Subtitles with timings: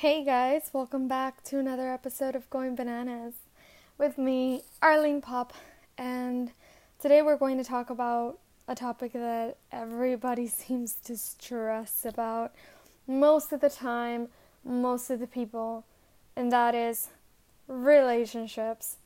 [0.00, 3.34] Hey guys, welcome back to another episode of Going Bananas
[3.98, 5.52] with me, Arlene Pop,
[5.98, 6.52] and
[7.00, 8.38] today we're going to talk about
[8.68, 12.52] a topic that everybody seems to stress about
[13.08, 14.28] most of the time,
[14.64, 15.84] most of the people,
[16.36, 17.08] and that is
[17.66, 18.98] relationships.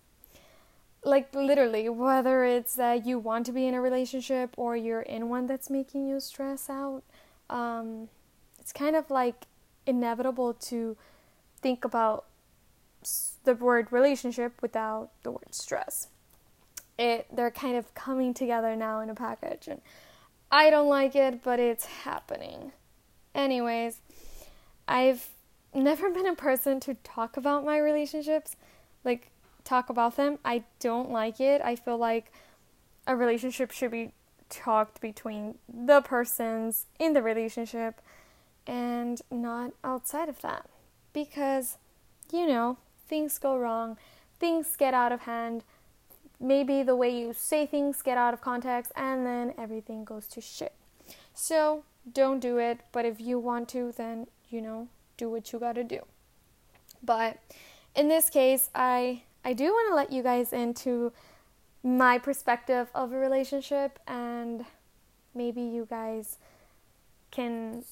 [1.02, 5.30] Like, literally, whether it's that you want to be in a relationship or you're in
[5.30, 7.02] one that's making you stress out,
[7.48, 8.10] um,
[8.60, 9.46] it's kind of like
[9.86, 10.96] inevitable to
[11.60, 12.26] think about
[13.44, 16.08] the word relationship without the word stress.
[16.98, 19.80] It they're kind of coming together now in a package and
[20.50, 22.72] I don't like it, but it's happening.
[23.34, 24.00] Anyways,
[24.86, 25.30] I've
[25.74, 28.56] never been a person to talk about my relationships,
[29.02, 29.30] like
[29.64, 30.38] talk about them.
[30.44, 31.62] I don't like it.
[31.62, 32.32] I feel like
[33.06, 34.12] a relationship should be
[34.50, 38.02] talked between the persons in the relationship
[38.66, 40.66] and not outside of that.
[41.12, 41.78] Because,
[42.32, 43.98] you know, things go wrong,
[44.38, 45.64] things get out of hand.
[46.40, 50.40] Maybe the way you say things get out of context, and then everything goes to
[50.40, 50.74] shit.
[51.34, 55.58] So, don't do it, but if you want to, then, you know, do what you
[55.58, 56.00] gotta do.
[57.02, 57.38] But
[57.94, 61.12] in this case, I I do want to let you guys into
[61.82, 64.64] my perspective of a relationship and
[65.34, 66.38] maybe you guys
[67.32, 67.82] can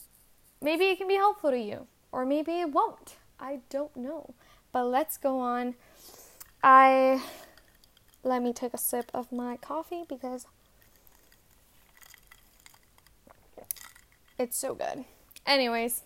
[0.63, 3.17] maybe it can be helpful to you, or maybe it won't.
[3.39, 4.35] I don't know.
[4.73, 5.75] But let's go on.
[6.63, 7.23] I
[8.23, 10.47] let me take a sip of my coffee because
[14.39, 15.05] it's so good.
[15.47, 16.03] Anyways,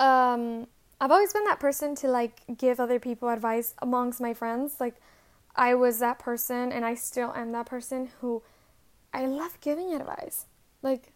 [0.00, 0.66] um
[1.00, 4.76] I've always been that person to like give other people advice amongst my friends.
[4.80, 4.94] Like
[5.54, 8.42] I was that person and I still am that person who
[9.12, 10.46] I love giving advice.
[10.80, 11.11] Like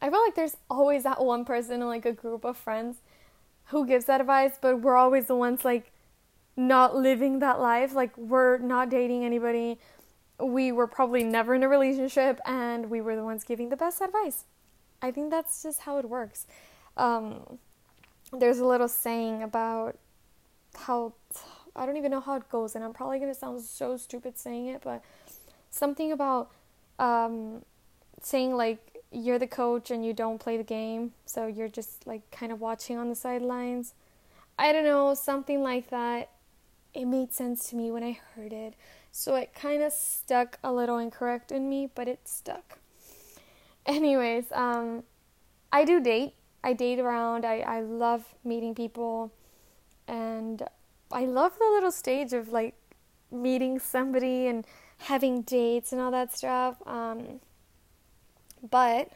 [0.00, 2.98] I feel like there's always that one person in like a group of friends
[3.66, 5.90] who gives that advice, but we're always the ones like
[6.56, 7.94] not living that life.
[7.94, 9.78] Like we're not dating anybody.
[10.38, 14.00] We were probably never in a relationship and we were the ones giving the best
[14.00, 14.44] advice.
[15.02, 16.46] I think that's just how it works.
[16.96, 17.58] Um,
[18.32, 19.98] there's a little saying about
[20.74, 21.14] how
[21.74, 24.66] I don't even know how it goes, and I'm probably gonna sound so stupid saying
[24.66, 25.02] it, but
[25.70, 26.50] something about
[26.98, 27.62] um,
[28.22, 32.30] saying like you're the coach and you don't play the game, so you're just like
[32.30, 33.94] kind of watching on the sidelines.
[34.58, 36.30] I don't know, something like that.
[36.92, 38.74] It made sense to me when I heard it.
[39.12, 42.78] So it kind of stuck a little incorrect in me, but it stuck.
[43.86, 45.04] Anyways, um
[45.72, 46.34] I do date.
[46.62, 47.46] I date around.
[47.46, 49.32] I I love meeting people
[50.06, 50.62] and
[51.10, 52.74] I love the little stage of like
[53.30, 54.66] meeting somebody and
[54.98, 56.76] having dates and all that stuff.
[56.86, 57.40] Um
[58.70, 59.10] but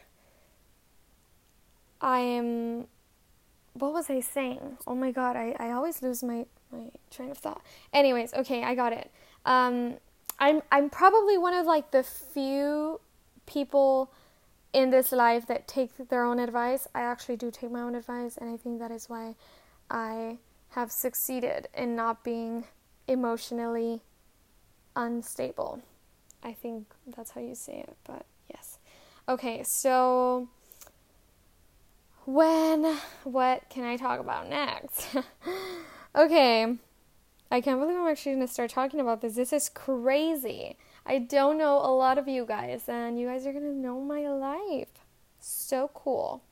[1.99, 2.87] I am
[3.73, 4.77] what was I saying?
[4.85, 7.61] Oh my god, I, I always lose my, my train of thought.
[7.93, 9.11] Anyways, okay, I got it.
[9.45, 9.95] Um
[10.39, 12.99] I'm I'm probably one of like the few
[13.45, 14.11] people
[14.73, 16.87] in this life that take their own advice.
[16.95, 19.35] I actually do take my own advice and I think that is why
[19.89, 20.37] I
[20.69, 22.63] have succeeded in not being
[23.07, 24.01] emotionally
[24.95, 25.81] unstable.
[26.43, 28.25] I think that's how you say it, but.
[29.31, 30.49] Okay, so
[32.25, 35.07] when what can I talk about next?
[36.15, 36.75] okay.
[37.49, 39.35] I can't believe I'm actually going to start talking about this.
[39.35, 40.75] This is crazy.
[41.05, 44.01] I don't know a lot of you guys and you guys are going to know
[44.01, 44.89] my life.
[45.39, 46.43] So cool.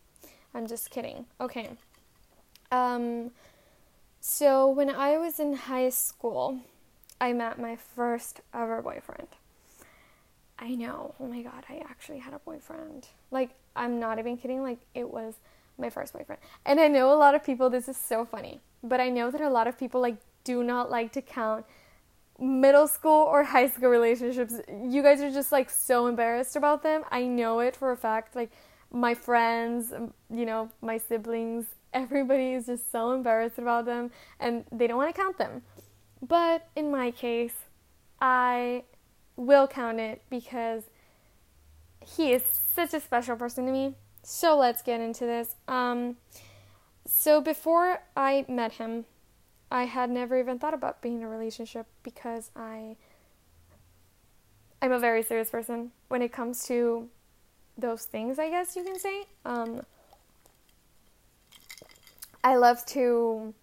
[0.54, 1.26] I'm just kidding.
[1.42, 1.72] Okay.
[2.72, 3.32] Um
[4.22, 6.62] so when I was in high school,
[7.20, 9.28] I met my first ever boyfriend.
[10.60, 11.16] I know.
[11.20, 13.08] Oh my god, I actually had a boyfriend.
[13.32, 14.62] Like, I'm not even kidding.
[14.62, 15.36] Like, it was
[15.78, 16.42] my first boyfriend.
[16.66, 19.40] And I know a lot of people, this is so funny, but I know that
[19.40, 21.66] a lot of people, like, do not like to count
[22.38, 24.56] middle school or high school relationships.
[24.84, 27.04] You guys are just, like, so embarrassed about them.
[27.10, 28.36] I know it for a fact.
[28.36, 28.52] Like,
[28.92, 34.66] my friends, um, you know, my siblings, everybody is just so embarrassed about them and
[34.72, 35.62] they don't want to count them.
[36.22, 37.54] But in my case,
[38.20, 38.84] I
[39.40, 40.84] will count it because
[42.06, 42.44] he is
[42.74, 43.96] such a special person to me.
[44.22, 45.56] So let's get into this.
[45.68, 46.18] Um,
[47.08, 49.06] so before I met him,
[49.72, 52.98] I had never even thought about being in a relationship because I
[54.82, 57.10] I'm a very serious person when it comes to
[57.78, 59.26] those things, I guess you can say.
[59.46, 59.82] Um,
[62.44, 63.54] I love to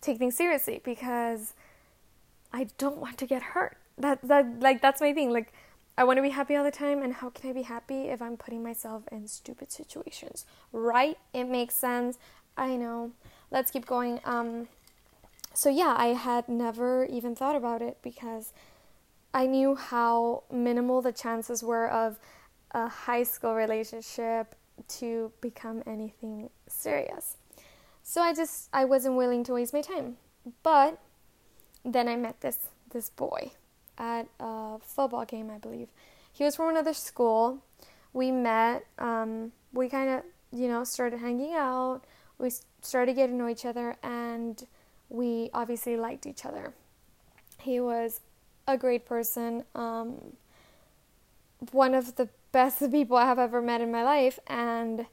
[0.00, 1.54] take things seriously because
[2.52, 5.52] I don't want to get hurt that that like that's my thing like
[5.96, 8.20] I want to be happy all the time and how can I be happy if
[8.20, 12.18] I'm putting myself in stupid situations right it makes sense
[12.56, 13.12] I know
[13.54, 14.20] let's keep going.
[14.24, 14.68] Um,
[15.54, 18.52] so yeah, I had never even thought about it because
[19.32, 22.18] I knew how minimal the chances were of
[22.72, 24.56] a high school relationship
[24.88, 27.36] to become anything serious.
[28.02, 30.16] So I just I wasn't willing to waste my time.
[30.62, 30.98] But
[31.84, 32.58] then I met this
[32.90, 33.52] this boy
[33.98, 35.88] at a football game, I believe.
[36.32, 37.62] He was from another school.
[38.12, 38.86] We met.
[38.98, 42.02] Um, we kind of, you know, started hanging out.
[42.38, 42.50] We
[42.80, 44.62] started getting to know each other, and
[45.08, 46.74] we obviously liked each other.
[47.60, 48.20] He was
[48.66, 49.64] a great person.
[49.74, 50.36] Um,
[51.70, 55.06] one of the best people I have ever met in my life, and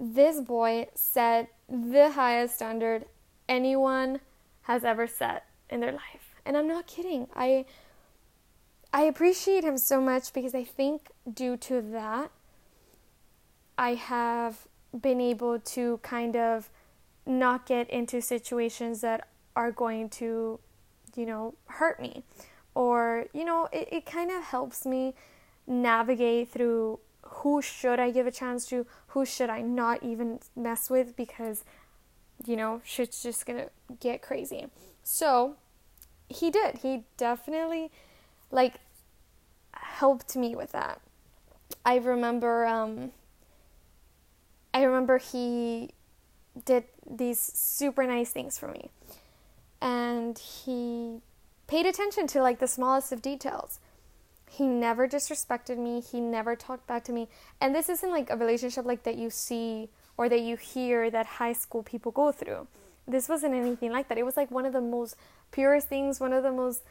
[0.00, 3.04] this boy set the highest standard
[3.48, 4.20] anyone
[4.62, 6.27] has ever set in their life.
[6.48, 7.28] And I'm not kidding.
[7.36, 7.66] I
[8.90, 12.30] I appreciate him so much because I think due to that
[13.76, 14.66] I have
[14.98, 16.70] been able to kind of
[17.26, 20.58] not get into situations that are going to,
[21.14, 22.22] you know, hurt me.
[22.74, 25.12] Or, you know, it, it kind of helps me
[25.66, 30.88] navigate through who should I give a chance to, who should I not even mess
[30.88, 31.62] with because,
[32.46, 33.68] you know, shit's just gonna
[34.00, 34.68] get crazy.
[35.04, 35.56] So,
[36.28, 36.78] he did.
[36.78, 37.90] He definitely,
[38.50, 38.74] like,
[39.72, 41.00] helped me with that.
[41.84, 43.12] I remember, um,
[44.72, 45.90] I remember he
[46.64, 48.90] did these super nice things for me.
[49.80, 51.20] And he
[51.66, 53.78] paid attention to like the smallest of details.
[54.50, 56.00] He never disrespected me.
[56.00, 57.28] He never talked back to me.
[57.60, 61.26] And this isn't like a relationship like that you see or that you hear that
[61.26, 62.66] high school people go through.
[63.08, 64.18] This wasn't anything like that.
[64.18, 65.16] It was like one of the most
[65.50, 66.82] purest things, one of the most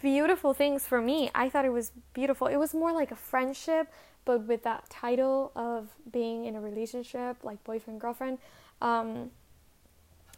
[0.00, 1.30] beautiful things for me.
[1.34, 2.46] I thought it was beautiful.
[2.46, 3.92] It was more like a friendship,
[4.24, 8.38] but with that title of being in a relationship, like boyfriend, girlfriend.
[8.80, 9.30] Um,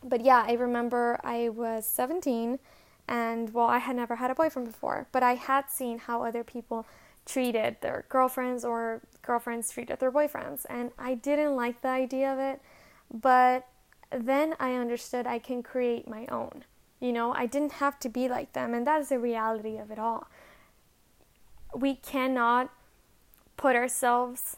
[0.02, 2.58] but yeah, I remember I was 17
[3.06, 6.42] and well, I had never had a boyfriend before, but I had seen how other
[6.42, 6.86] people
[7.26, 12.38] treated their girlfriends or girlfriends treated their boyfriends, and I didn't like the idea of
[12.38, 12.60] it.
[13.12, 13.66] But
[14.10, 16.64] then I understood I can create my own.
[17.00, 19.90] You know, I didn't have to be like them, and that is the reality of
[19.90, 20.28] it all.
[21.74, 22.70] We cannot
[23.56, 24.56] put ourselves,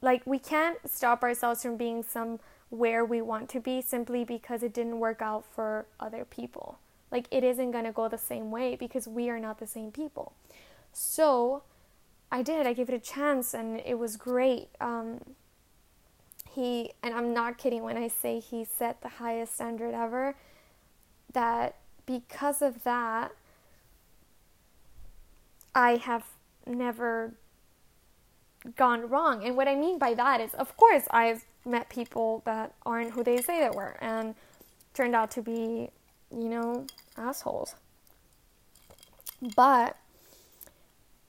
[0.00, 2.38] like, we can't stop ourselves from being some
[2.72, 6.78] where we want to be simply because it didn't work out for other people.
[7.10, 9.92] Like it isn't going to go the same way because we are not the same
[9.92, 10.32] people.
[10.90, 11.62] So
[12.32, 12.66] I did.
[12.66, 14.70] I gave it a chance and it was great.
[14.80, 15.20] Um,
[16.54, 20.34] he, and I'm not kidding when I say he set the highest standard ever,
[21.32, 21.76] that
[22.06, 23.32] because of that,
[25.74, 26.24] I have
[26.66, 27.32] never
[28.76, 29.44] gone wrong.
[29.44, 33.24] And what I mean by that is, of course, I've met people that aren't who
[33.24, 34.34] they say they were and
[34.94, 35.90] turned out to be,
[36.30, 37.74] you know, assholes.
[39.56, 39.96] But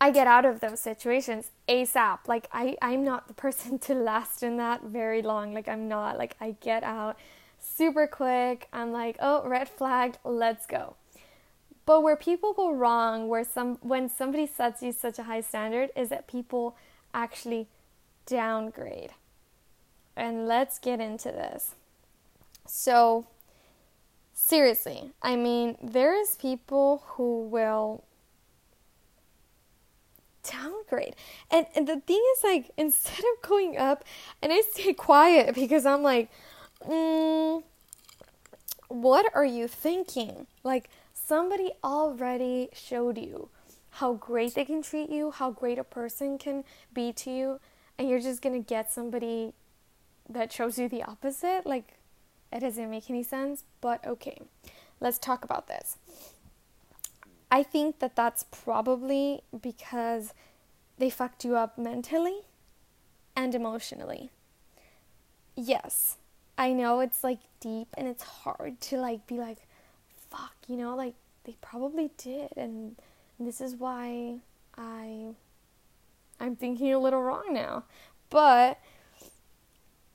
[0.04, 2.28] I get out of those situations ASAP.
[2.28, 5.54] Like I I'm not the person to last in that very long.
[5.54, 6.18] Like I'm not.
[6.18, 7.18] Like I get out
[7.58, 8.68] super quick.
[8.74, 10.96] I'm like, "Oh, red flag, let's go."
[11.86, 15.90] But where people go wrong, where some when somebody sets you such a high standard
[15.96, 16.76] is that people
[17.14, 17.68] actually
[18.26, 19.12] downgrade.
[20.18, 21.76] And let's get into this.
[22.68, 23.26] So,
[24.34, 28.04] seriously, I mean, there's people who will
[30.44, 31.16] downgrade.
[31.50, 34.04] And, and the thing is, like, instead of going up,
[34.42, 36.30] and I stay quiet because I'm like,
[36.88, 37.64] mm,
[38.88, 40.48] what are you thinking?
[40.64, 43.50] Like, somebody already showed you
[43.98, 47.60] how great they can treat you, how great a person can be to you,
[47.98, 49.54] and you're just gonna get somebody
[50.30, 51.66] that shows you the opposite.
[51.66, 51.94] Like,
[52.52, 54.40] it doesn't make any sense, but okay,
[55.00, 55.98] let's talk about this.
[57.54, 60.34] I think that that's probably because
[60.98, 62.40] they fucked you up mentally
[63.36, 64.32] and emotionally.
[65.56, 66.18] Yes,
[66.58, 69.68] I know it's like deep and it's hard to like be like,
[70.32, 72.96] fuck, you know, like they probably did, and
[73.40, 74.40] this is why
[74.76, 75.36] I
[76.40, 77.84] I'm thinking a little wrong now.
[78.32, 78.80] But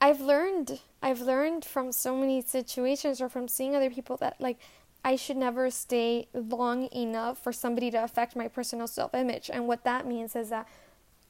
[0.01, 4.59] I've learned I've learned from so many situations or from seeing other people that like
[5.05, 9.51] I should never stay long enough for somebody to affect my personal self-image.
[9.53, 10.69] And what that means is that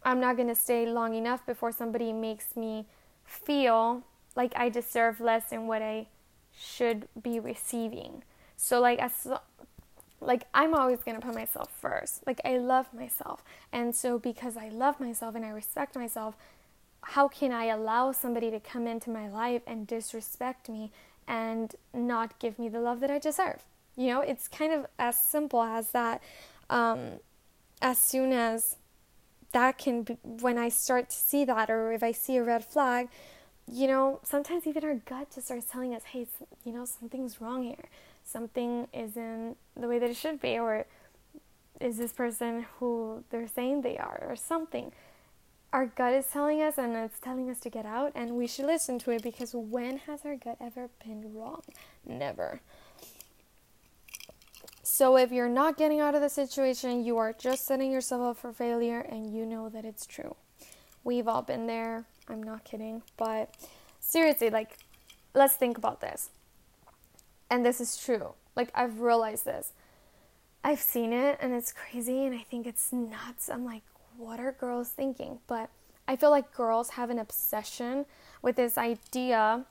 [0.03, 2.87] I'm not going to stay long enough before somebody makes me
[3.25, 6.07] feel like I deserve less than what I
[6.57, 8.23] should be receiving.
[8.57, 9.29] So like as
[10.21, 12.27] like I'm always going to put myself first.
[12.27, 13.45] Like I love myself.
[13.73, 16.37] And so because I love myself and I respect myself,
[17.03, 20.91] how can I allow somebody to come into my life and disrespect me
[21.29, 23.63] and not give me the love that I deserve?
[23.97, 26.23] You know, it's kind of as simple as that.
[26.71, 27.21] Um,
[27.81, 28.77] as soon as
[29.53, 32.65] that can be, when I start to see that, or if I see a red
[32.65, 33.09] flag,
[33.71, 36.27] you know, sometimes even our gut just starts telling us, hey,
[36.65, 37.89] you know, something's wrong here.
[38.25, 40.87] Something isn't the way that it should be, or
[41.81, 44.93] is this person who they're saying they are, or something.
[45.73, 48.65] Our gut is telling us, and it's telling us to get out, and we should
[48.65, 51.63] listen to it because when has our gut ever been wrong?
[52.07, 52.61] Never.
[54.83, 58.37] So if you're not getting out of the situation, you are just setting yourself up
[58.39, 60.35] for failure and you know that it's true.
[61.05, 62.07] We've all been there.
[62.29, 63.03] I'm not kidding.
[63.19, 63.55] But
[64.01, 64.79] seriously, like,
[65.35, 66.31] let's think about this.
[67.51, 68.33] And this is true.
[68.57, 69.73] Like, I've realized this.
[70.65, 73.49] I've seen it and it's crazy and I think it's nuts.
[73.49, 73.83] I'm like,
[74.19, 75.39] what are girls thinking?
[75.47, 75.71] But
[76.07, 78.05] I feel like girls have an obsession
[78.43, 79.65] with this idea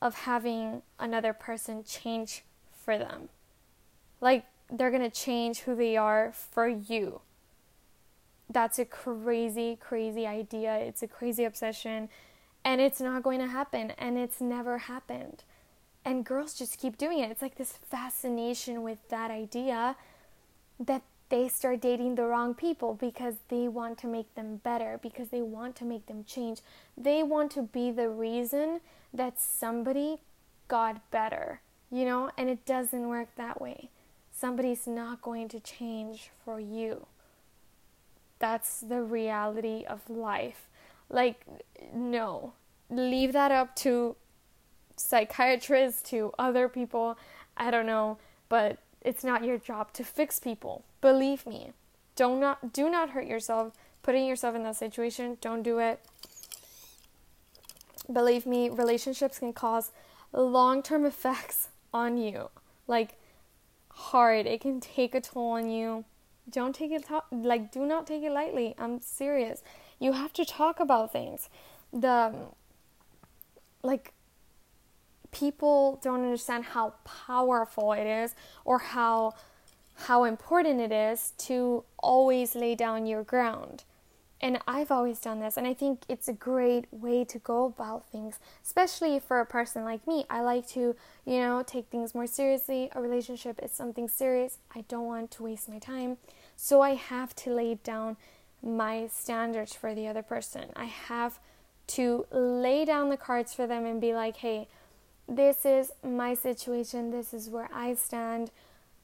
[0.00, 2.44] of having another person change
[2.84, 3.28] for them.
[4.20, 7.20] Like, they're going to change who they are for you.
[8.48, 10.76] That's a crazy, crazy idea.
[10.76, 12.08] It's a crazy obsession.
[12.64, 13.92] And it's not going to happen.
[13.98, 15.42] And it's never happened.
[16.04, 17.30] And girls just keep doing it.
[17.30, 19.96] It's like this fascination with that idea
[20.78, 25.28] that they start dating the wrong people because they want to make them better, because
[25.28, 26.60] they want to make them change.
[26.96, 28.80] They want to be the reason
[29.12, 30.18] that somebody
[30.68, 32.30] got better, you know?
[32.38, 33.90] And it doesn't work that way
[34.38, 37.06] somebody's not going to change for you.
[38.38, 40.68] That's the reality of life.
[41.10, 41.44] Like,
[41.92, 42.52] no,
[42.88, 44.14] leave that up to
[44.96, 47.18] psychiatrists, to other people.
[47.56, 48.18] I don't know,
[48.48, 50.84] but it's not your job to fix people.
[51.00, 51.72] Believe me.
[52.16, 55.36] Do not do not hurt yourself putting yourself in that situation.
[55.40, 56.00] Don't do it.
[58.10, 59.90] Believe me, relationships can cause
[60.32, 62.48] long-term effects on you.
[62.86, 63.18] Like
[63.90, 64.46] hard.
[64.46, 66.04] It can take a toll on you.
[66.48, 68.74] Don't take it like do not take it lightly.
[68.78, 69.62] I'm serious.
[69.98, 71.50] You have to talk about things.
[71.92, 72.34] The
[73.82, 74.14] like
[75.30, 79.34] people don't understand how powerful it is or how
[80.06, 83.84] how important it is to always lay down your ground.
[84.40, 88.08] And I've always done this, and I think it's a great way to go about
[88.08, 90.26] things, especially for a person like me.
[90.30, 92.88] I like to, you know, take things more seriously.
[92.92, 94.58] A relationship is something serious.
[94.72, 96.18] I don't want to waste my time.
[96.54, 98.16] So I have to lay down
[98.62, 100.66] my standards for the other person.
[100.76, 101.40] I have
[101.88, 104.68] to lay down the cards for them and be like, hey,
[105.28, 107.10] this is my situation.
[107.10, 108.52] This is where I stand.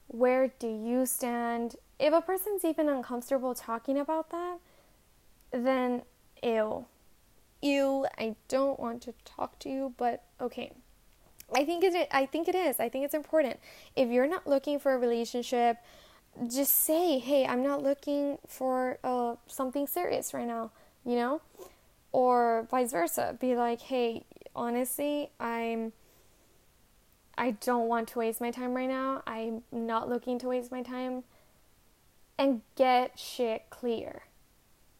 [0.07, 1.75] Where do you stand?
[1.99, 4.59] If a person's even uncomfortable talking about that,
[5.51, 6.03] then
[6.43, 6.85] ew.
[7.61, 10.71] Ew, I don't want to talk to you, but okay.
[11.53, 12.79] I think it I think it is.
[12.79, 13.59] I think it's important.
[13.95, 15.77] If you're not looking for a relationship,
[16.47, 20.71] just say, "Hey, I'm not looking for uh, something serious right now,"
[21.05, 21.41] you know?
[22.11, 23.37] Or vice versa.
[23.39, 25.93] Be like, "Hey, honestly, I'm
[27.37, 29.23] I don't want to waste my time right now.
[29.27, 31.23] I'm not looking to waste my time."
[32.37, 34.23] And get shit clear.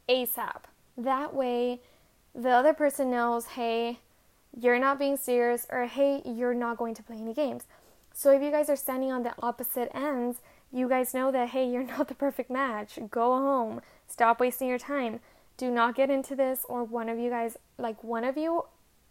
[0.08, 0.64] ASAP.
[0.98, 1.82] That way,
[2.34, 4.00] the other person knows, hey,
[4.58, 7.64] you're not being serious, or hey, you're not going to play any games.
[8.14, 10.40] So if you guys are standing on the opposite ends,
[10.72, 13.00] you guys know that, hey, you're not the perfect match.
[13.10, 13.82] Go home.
[14.08, 15.20] Stop wasting your time.
[15.58, 18.66] Do not get into this, or one of you guys, like one of you,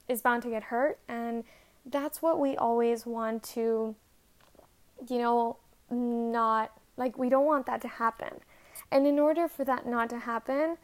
[0.09, 0.99] is bound to get hurt.
[1.09, 1.45] And
[1.85, 3.95] that's what we always want to,
[5.09, 5.57] you know,
[5.91, 8.41] not like we don't want that to happen.
[8.91, 10.79] And in order for that not to happen,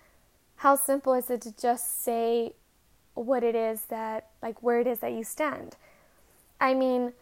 [0.57, 2.55] how simple is it to just say
[3.15, 5.77] what it is that, like, where it is that you stand?
[6.61, 7.13] I mean,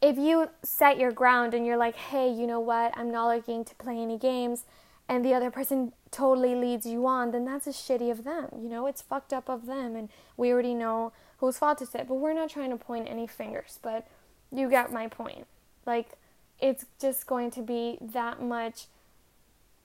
[0.00, 3.64] if you set your ground and you're like, hey, you know what, I'm not looking
[3.64, 4.64] to play any games,
[5.12, 8.48] and the other person totally leads you on, then that's a shitty of them.
[8.54, 12.08] You know, it's fucked up of them, and we already know whose fault it's it.
[12.08, 14.08] But we're not trying to point any fingers, but
[14.50, 15.46] you get my point.
[15.84, 16.12] Like,
[16.60, 18.86] it's just going to be that much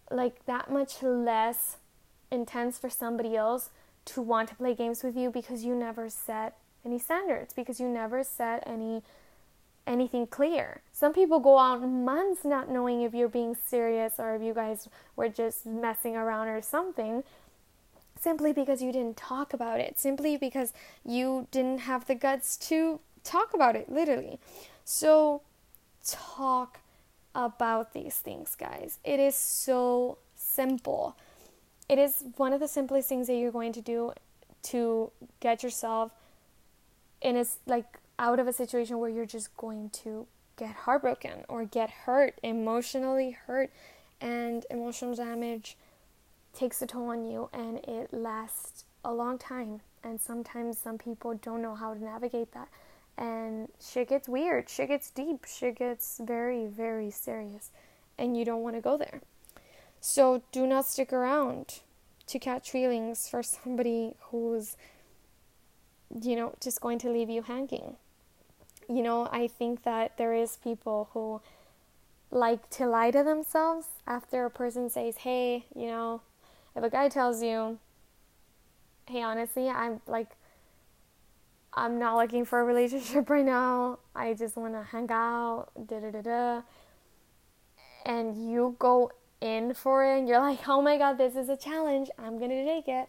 [0.10, 1.75] like that much less
[2.31, 3.69] intense for somebody else
[4.05, 6.55] to want to play games with you because you never set
[6.86, 9.03] any standards because you never set any
[9.88, 10.82] anything clear.
[10.91, 14.88] Some people go out months not knowing if you're being serious or if you guys
[15.15, 17.24] were just messing around or something
[18.20, 20.74] simply because you didn't talk about it, simply because
[21.06, 24.39] you didn't have the guts to talk about it, literally.
[24.84, 25.41] So,
[26.06, 26.79] talk
[27.36, 29.00] about these things, guys.
[29.03, 31.15] It is so simple.
[31.88, 34.13] It is one of the simplest things that you're going to do
[34.63, 36.12] to get yourself
[37.22, 41.66] in a like out of a situation where you're just going to get heartbroken or
[41.66, 43.72] get hurt, emotionally hurt,
[44.20, 45.78] and emotional damage
[46.54, 49.82] takes a toll on you and it lasts a long time.
[50.04, 52.70] And sometimes some people don't know how to navigate that.
[53.18, 57.72] And shit gets weird, shit gets deep, shit gets very, very serious.
[58.18, 59.22] And you don't want to go there.
[60.00, 61.80] So do not stick around
[62.28, 64.78] to catch feelings for somebody who's,
[66.22, 67.96] you know, just going to leave you hanging.
[68.89, 71.41] You know, I think that there is people who
[72.32, 76.22] like to lie to themselves after a person says, hey, you know,
[76.75, 77.79] if a guy tells you,
[79.08, 80.29] hey, honestly, I'm like,
[81.74, 84.00] I'm not looking for a relationship right now.
[84.15, 86.62] I just want to hang out, da da da da.
[88.06, 91.58] And you go in for it and you're like, oh my god, this is a
[91.58, 92.10] challenge.
[92.17, 93.08] I'm going to take it.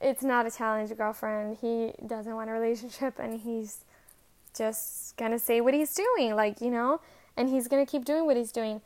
[0.00, 1.58] It's not a challenge, girlfriend.
[1.60, 3.78] He doesn't want a relationship and he's
[4.56, 6.34] just to say what he's doing.
[6.34, 7.00] Like, you know,
[7.36, 8.80] and he's to keep doing what he's doing.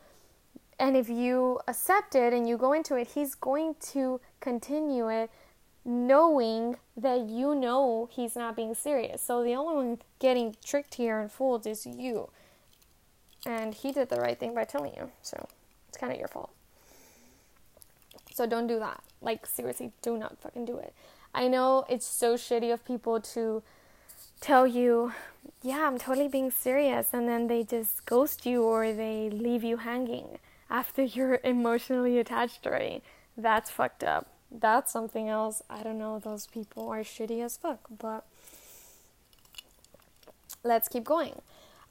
[0.78, 5.30] And if you accept it and you go into it, he's going to continue it
[5.86, 9.22] knowing that you know he's not being serious.
[9.22, 12.28] So the only one getting tricked here and fooled is you.
[13.46, 15.12] And he did the right thing by telling you.
[15.22, 15.48] So
[15.88, 16.50] it's kind of your fault.
[18.34, 19.02] So don't do that.
[19.22, 20.92] Like, seriously, do not fucking do it.
[21.32, 23.62] I know it's so shitty of people to
[24.40, 25.12] tell you,
[25.62, 29.78] yeah, I'm totally being serious, and then they just ghost you or they leave you
[29.78, 30.38] hanging
[30.70, 33.02] after you're emotionally attached already.
[33.36, 34.28] That's fucked up.
[34.50, 35.62] That's something else.
[35.68, 38.24] I don't know, those people are shitty as fuck, but
[40.62, 41.40] let's keep going.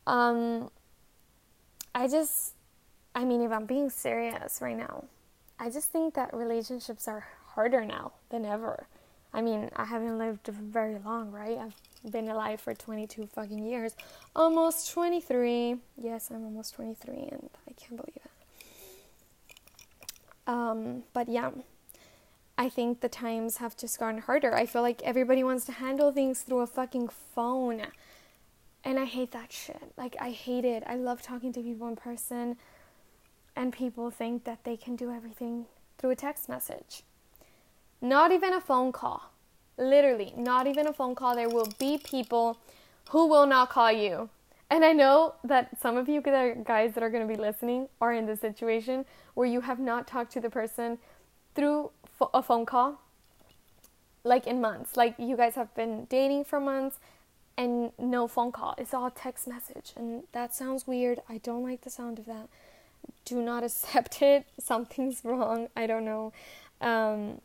[0.07, 0.69] Um,
[1.93, 2.53] I just,
[3.13, 5.05] I mean, if I'm being serious right now,
[5.59, 7.25] I just think that relationships are
[7.55, 8.87] harder now than ever.
[9.33, 11.57] I mean, I haven't lived very long, right?
[11.57, 11.75] I've
[12.11, 13.95] been alive for 22 fucking years.
[14.35, 15.77] Almost 23.
[15.97, 18.31] Yes, I'm almost 23 and I can't believe it.
[20.47, 21.51] Um, but yeah,
[22.57, 24.55] I think the times have just gotten harder.
[24.55, 27.81] I feel like everybody wants to handle things through a fucking phone.
[28.83, 29.93] And I hate that shit.
[29.97, 30.83] Like, I hate it.
[30.85, 32.55] I love talking to people in person,
[33.55, 35.65] and people think that they can do everything
[35.97, 37.01] through a text message.
[37.99, 39.31] Not even a phone call.
[39.77, 41.35] Literally, not even a phone call.
[41.35, 42.57] There will be people
[43.09, 44.29] who will not call you.
[44.69, 48.13] And I know that some of you guys that are going to be listening are
[48.13, 50.97] in the situation where you have not talked to the person
[51.53, 51.91] through
[52.33, 52.99] a phone call
[54.25, 54.97] like in months.
[54.97, 56.99] Like you guys have been dating for months
[57.57, 58.75] and no phone call.
[58.77, 59.93] It's all text message.
[59.95, 61.19] And that sounds weird.
[61.29, 62.49] I don't like the sound of that.
[63.23, 64.47] Do not accept it.
[64.59, 65.67] Something's wrong.
[65.75, 66.33] I don't know.
[66.81, 67.39] Um,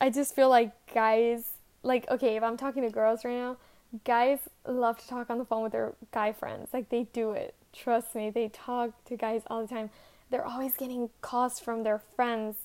[0.00, 3.56] I just feel like guys, like, okay, if I'm talking to girls right now,
[4.04, 6.68] guys love to talk on the phone with their guy friends.
[6.72, 7.54] Like, they do it.
[7.72, 9.90] Trust me, they talk to guys all the time.
[10.30, 12.56] They're always getting calls from their friends,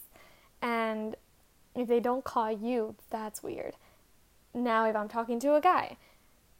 [0.61, 1.15] and
[1.75, 3.75] if they don't call you, that's weird.
[4.53, 5.97] Now, if I'm talking to a guy,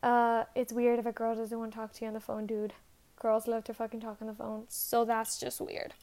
[0.01, 2.45] uh, it's weird if a girl doesn't want to talk to you on the phone,
[2.47, 2.73] dude.
[3.19, 5.93] Girls love to fucking talk on the phone, so that's just weird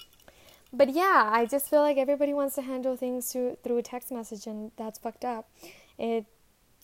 [0.73, 4.13] but yeah, I just feel like everybody wants to handle things through through a text
[4.13, 5.49] message, and that's fucked up.
[5.99, 6.27] It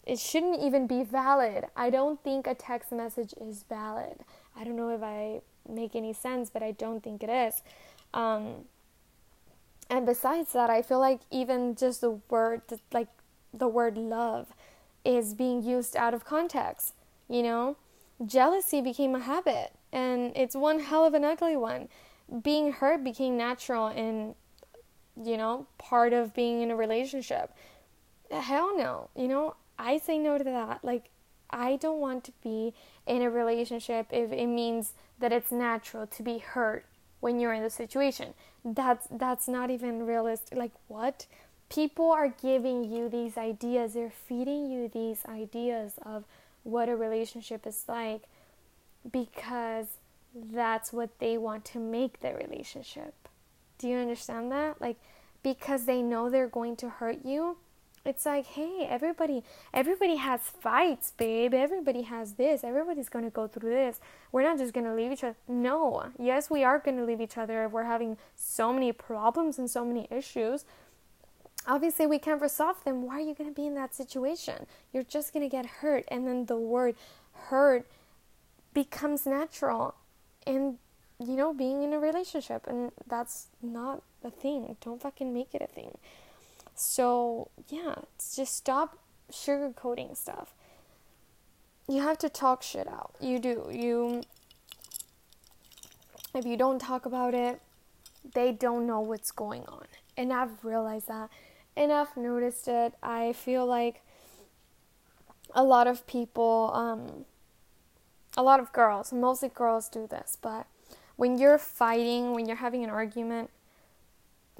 [0.07, 1.67] it shouldn't even be valid.
[1.77, 4.25] I don't think a text message is valid.
[4.57, 7.63] I don't know if I make any sense, but I don't think it is.
[8.15, 8.67] Um,
[9.91, 13.09] and besides that, I feel like even just the word, like
[13.53, 14.53] the word love,
[15.05, 16.95] is being used out of context.
[17.29, 17.77] You know,
[18.25, 21.89] jealousy became a habit, and it's one hell of an ugly one
[22.43, 24.35] being hurt became natural and
[25.23, 27.53] you know part of being in a relationship.
[28.31, 29.09] Hell no.
[29.17, 30.85] You know i say no to that.
[30.85, 31.11] Like
[31.51, 32.75] i don't want to be
[33.07, 36.85] in a relationship if it means that it's natural to be hurt
[37.21, 38.35] when you're in the situation.
[38.65, 40.59] That's that's not even realistic.
[40.59, 41.27] Like what?
[41.69, 43.95] People are giving you these ideas.
[43.95, 46.25] They're feeding you these ideas of
[46.63, 48.23] what a relationship is like
[49.11, 49.87] because
[50.53, 53.15] that's what they want to make their relationship.
[53.79, 54.81] Do you understand that?
[54.81, 54.97] Like
[55.43, 57.57] because they know they're going to hurt you.
[58.05, 59.43] It's like, hey, everybody
[59.75, 61.55] everybody has fights, babe.
[61.55, 62.63] Everybody has this.
[62.63, 64.01] Everybody's going to go through this.
[64.31, 65.37] We're not just going to leave each other.
[65.49, 66.11] No.
[66.19, 69.69] Yes, we are going to leave each other if we're having so many problems and
[69.69, 70.65] so many issues.
[71.67, 73.03] Obviously, we can't resolve them.
[73.03, 74.67] Why are you going to be in that situation?
[74.93, 76.95] You're just going to get hurt and then the word
[77.33, 77.87] hurt
[78.73, 79.95] becomes natural
[80.47, 80.79] and
[81.19, 85.63] you know being in a relationship and that's not a thing don't fucking make it
[85.63, 85.97] a thing
[86.75, 87.97] So, yeah,
[88.37, 88.99] just stop
[89.33, 90.55] sugarcoating stuff.
[91.89, 93.15] You have to talk shit out.
[93.21, 93.69] You do.
[93.73, 94.23] You
[96.35, 97.61] if you don't talk about it,
[98.35, 99.87] they don't know what's going on.
[100.17, 101.31] And I've realized that.
[101.77, 102.95] And I've noticed it.
[103.03, 104.03] I feel like
[105.55, 107.25] a lot of people, um,
[108.37, 110.67] a lot of girls, mostly girls do this, but
[111.17, 113.51] when you're fighting, when you're having an argument,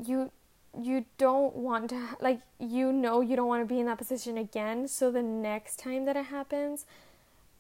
[0.03, 0.31] you
[0.79, 4.37] you don't want to like you know you don't want to be in that position
[4.37, 6.85] again so the next time that it happens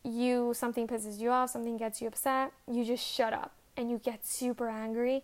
[0.04, 3.96] you something pisses you off something gets you upset you just shut up and you
[3.96, 5.22] get super angry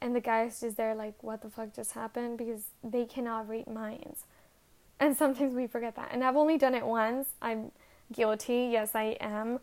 [0.00, 2.38] and the guy's just there like what the fuck just happened?
[2.38, 4.24] because they cannot read minds.
[5.00, 7.28] And sometimes we forget that and i've only done it once.
[7.42, 7.72] I'm
[8.12, 8.68] guilty.
[8.72, 9.60] Yes i am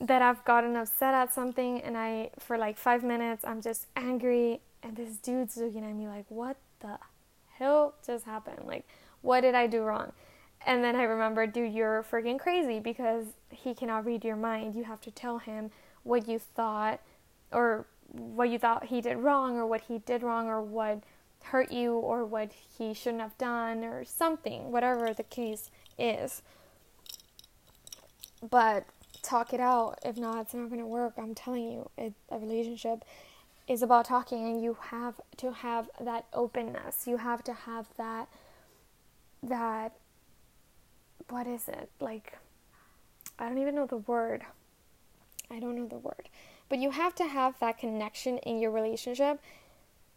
[0.00, 4.60] that i've gotten upset at something and i for like five minutes i'm just angry
[4.82, 6.98] and this dude's looking at me like what the
[7.58, 8.64] hell just happened?
[8.64, 8.86] Like
[9.20, 10.12] what did i do wrong?
[10.66, 14.74] And then i remember dude you're freaking crazy because he cannot read your mind.
[14.74, 15.70] You have to tell him
[16.02, 17.00] what you thought
[17.52, 21.02] or what you thought he did wrong or what he did wrong or what
[21.44, 26.42] hurt you or what he shouldn't have done or something, whatever the case is.
[28.48, 28.86] But
[29.28, 29.98] talk it out.
[30.04, 31.14] If not, it's not going to work.
[31.18, 33.04] I'm telling you, it, a relationship
[33.66, 37.06] is about talking, and you have to have that openness.
[37.06, 38.28] You have to have that,
[39.42, 39.92] that,
[41.28, 41.90] what is it?
[42.00, 42.38] Like,
[43.38, 44.44] I don't even know the word.
[45.50, 46.28] I don't know the word.
[46.68, 49.40] But you have to have that connection in your relationship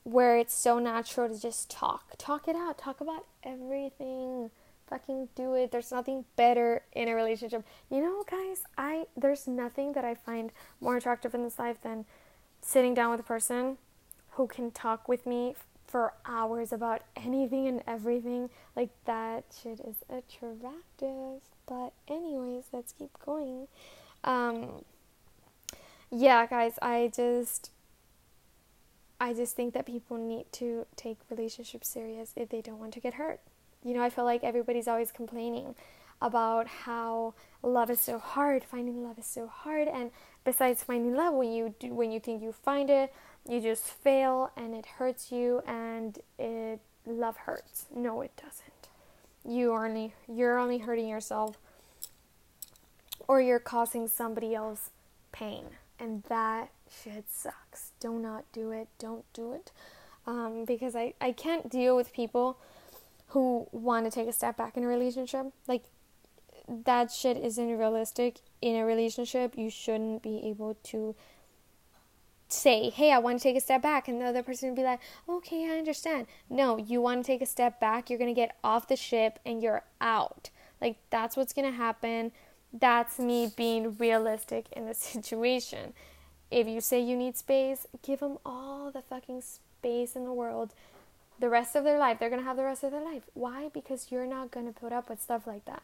[0.04, 2.14] where it's so natural to just talk.
[2.18, 2.78] Talk it out.
[2.78, 4.50] Talk about everything.
[4.92, 5.72] Fucking do it.
[5.72, 7.66] There's nothing better in a relationship.
[7.90, 10.52] You know, guys, I there's nothing that I find
[10.82, 12.04] more attractive in this life than
[12.62, 13.78] sitting down with a person
[14.32, 15.56] who can talk with me
[15.88, 18.50] for hours about anything and everything.
[18.76, 21.40] Like that shit is attractive.
[21.66, 23.70] But anyways, let's keep going.
[24.26, 24.84] Um
[26.12, 27.72] yeah, guys, I just
[29.22, 33.00] I just think that people need to take relationships serious if they don't want to
[33.00, 33.40] get hurt.
[33.84, 35.76] You know, I feel like everybody's always complaining
[36.22, 40.12] about how love is so hard, finding love is so hard, and
[40.44, 43.14] besides finding love, when you do, when you think you find it,
[43.50, 47.88] you just fail and it hurts you, and it love hurts.
[47.94, 48.90] No, it doesn't.
[49.44, 51.58] You only you're only hurting yourself,
[53.28, 54.92] or you're causing somebody else
[55.32, 55.66] pain
[56.02, 57.92] and that shit sucks.
[58.00, 58.88] Do not do it.
[58.98, 59.72] Don't do it.
[60.26, 62.58] Um, because I, I can't deal with people
[63.32, 65.48] who want to take a step back in a relationship.
[65.68, 65.84] Like,
[66.68, 69.58] that shit isn't realistic in a relationship.
[69.58, 71.16] You shouldn't be able to
[72.48, 74.84] say, hey, I want to take a step back, and the other person would be
[74.84, 76.28] like, okay, I understand.
[76.50, 79.40] No, you want to take a step back, you're going to get off the ship
[79.46, 80.50] and you're out.
[80.82, 82.32] Like, that's what's going to happen
[82.74, 85.94] that's me being realistic in the situation.
[86.50, 90.74] If you say you need space, give them all the fucking space in the world.
[91.42, 93.24] The rest of their life, they're gonna have the rest of their life.
[93.34, 93.70] Why?
[93.74, 95.82] Because you're not gonna put up with stuff like that.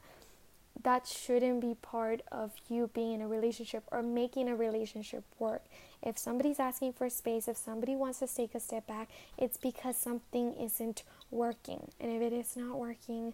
[0.83, 5.63] That shouldn't be part of you being in a relationship or making a relationship work.
[6.03, 9.97] If somebody's asking for space, if somebody wants to take a step back, it's because
[9.97, 11.89] something isn't working.
[11.99, 13.33] And if it is not working,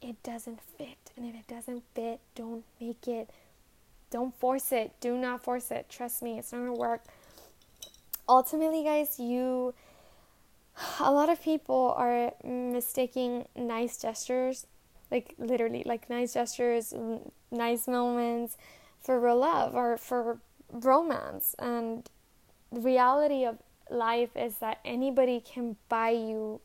[0.00, 1.12] it doesn't fit.
[1.14, 3.28] And if it doesn't fit, don't make it.
[4.10, 4.92] Don't force it.
[5.00, 5.90] Do not force it.
[5.90, 7.04] Trust me, it's not going to work.
[8.26, 9.74] Ultimately, guys, you.
[11.00, 14.66] A lot of people are mistaking nice gestures,
[15.10, 16.94] like literally, like nice gestures,
[17.50, 18.56] nice moments,
[19.00, 20.38] for real love or for
[20.70, 21.54] romance.
[21.58, 22.08] And
[22.70, 23.58] the reality of
[23.90, 26.60] life is that anybody can buy you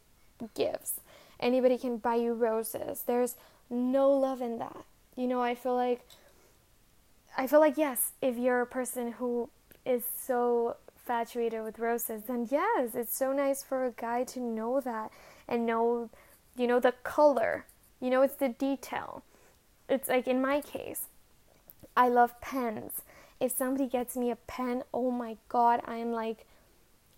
[0.56, 0.99] gifts
[1.43, 3.04] anybody can buy you roses.
[3.06, 3.36] There's
[3.69, 4.86] no love in that.
[5.15, 6.08] You know, I feel like
[7.38, 9.49] I feel like yes, if you're a person who
[9.86, 14.80] is so infatuated with roses, then yes, it's so nice for a guy to know
[14.80, 15.12] that
[15.48, 16.10] and know,
[16.56, 17.66] you know, the color.
[18.00, 19.24] You know, it's the detail.
[19.89, 21.06] It's like in my case,
[21.96, 23.02] I love pens.
[23.39, 26.46] If somebody gets me a pen, oh my god, I'm like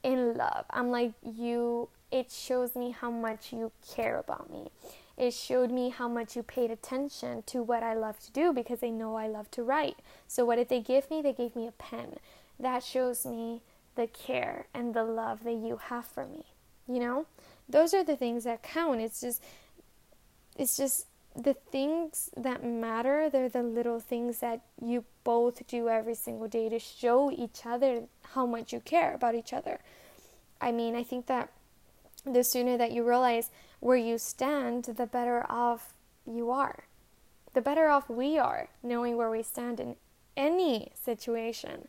[0.03, 0.65] in love.
[0.71, 4.69] I'm like, you it shows me how much you care about me.
[5.17, 8.79] It showed me how much you paid attention to what I love to do because
[8.79, 9.97] they know I love to write.
[10.27, 11.21] So, what did they give me?
[11.21, 12.17] They gave me a pen.
[12.59, 13.61] That shows me
[13.95, 16.45] the care and the love that you have for me.
[16.87, 17.25] You know?
[17.67, 19.01] Those are the things that count.
[19.01, 19.43] It's just,
[20.57, 23.29] it's just the things that matter.
[23.29, 28.03] They're the little things that you both do every single day to show each other
[28.33, 29.79] how much you care about each other.
[30.61, 31.49] I mean, I think that
[32.25, 35.93] the sooner that you realize where you stand, the better off
[36.25, 36.85] you are.
[37.53, 39.95] The better off we are knowing where we stand in
[40.35, 41.87] any situation,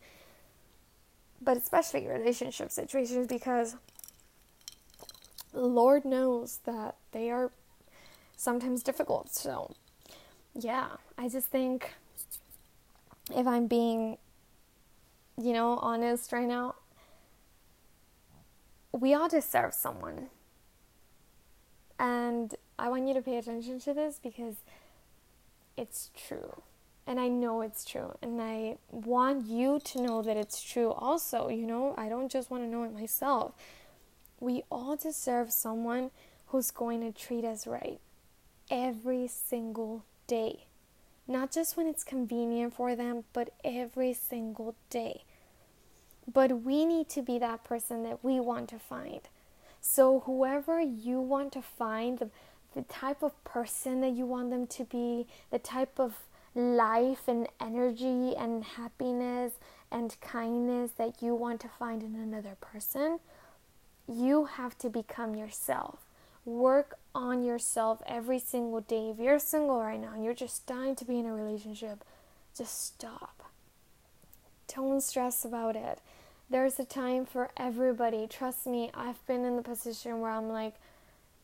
[1.40, 3.76] but especially relationship situations because
[5.52, 7.50] Lord knows that they are
[8.36, 9.32] sometimes difficult.
[9.32, 9.74] So,
[10.54, 11.94] yeah, I just think
[13.34, 14.18] if I'm being,
[15.40, 16.74] you know, honest right now,
[18.92, 20.28] we all deserve someone.
[21.98, 24.56] And I want you to pay attention to this because
[25.76, 26.62] it's true.
[27.06, 28.16] And I know it's true.
[28.20, 31.48] And I want you to know that it's true also.
[31.48, 33.52] You know, I don't just want to know it myself.
[34.40, 36.10] We all deserve someone
[36.48, 38.00] who's going to treat us right
[38.70, 40.66] every single day.
[41.28, 45.24] Not just when it's convenient for them, but every single day.
[46.32, 49.20] But we need to be that person that we want to find.
[49.80, 52.30] So, whoever you want to find, the,
[52.74, 56.14] the type of person that you want them to be, the type of
[56.56, 59.52] life and energy and happiness
[59.92, 63.20] and kindness that you want to find in another person,
[64.08, 65.98] you have to become yourself.
[66.46, 69.10] Work on yourself every single day.
[69.10, 72.02] If you're single right now and you're just dying to be in a relationship,
[72.56, 73.50] just stop.
[74.74, 76.00] Don't stress about it.
[76.48, 78.26] There's a time for everybody.
[78.26, 80.74] Trust me, I've been in the position where I'm like,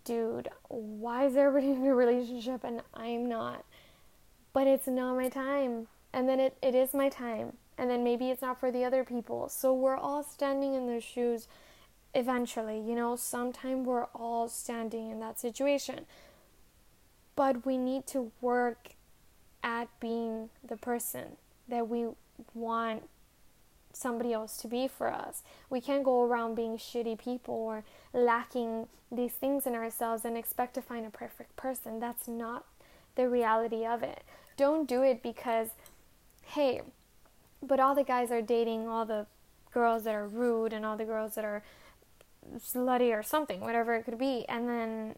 [0.05, 3.65] dude, why is everybody in a relationship and I'm not?
[4.53, 5.89] But it's not my time.
[6.13, 7.55] And then it, it is my time.
[7.79, 9.49] And then maybe it's not for the other people.
[9.49, 11.49] So we're all standing in their shoes
[12.15, 12.79] eventually.
[12.79, 16.07] You know, sometime we're all standing in that situation.
[17.35, 18.91] But we need to work
[19.63, 21.37] at being the person
[21.69, 22.09] that we
[22.55, 23.05] want
[23.93, 25.43] somebody else to be for us.
[25.71, 30.75] We can't go around being shitty people or lacking these things in ourselves and expect
[30.75, 32.01] to find a perfect person.
[32.01, 32.65] That's not
[33.15, 34.23] the reality of it.
[34.57, 35.69] Don't do it because,
[36.45, 36.83] hey,
[37.63, 39.27] but all the guys are dating all the
[39.73, 41.63] girls that are rude and all the girls that are
[42.59, 44.45] slutty or something, whatever it could be.
[44.49, 45.17] And then